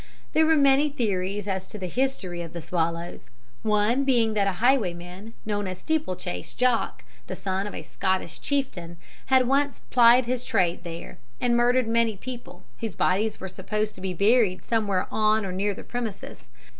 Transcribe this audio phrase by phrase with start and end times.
[0.33, 3.29] There were many theories as to the history of "The Swallows";
[3.61, 8.97] one being that a highwayman, known as Steeplechase Jock, the son of a Scottish chieftain,
[9.27, 14.01] had once plied his trade there and murdered many people, whose bodies were supposed to
[14.01, 16.45] be buried somewhere on or near the premises.